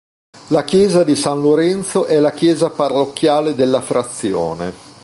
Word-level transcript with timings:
La 0.47 0.63
chiesa 0.63 1.03
di 1.03 1.15
San 1.15 1.39
Lorenzo 1.41 2.05
è 2.05 2.17
la 2.19 2.31
chiesa 2.31 2.71
parrocchiale 2.71 3.53
della 3.53 3.81
frazione. 3.81 4.73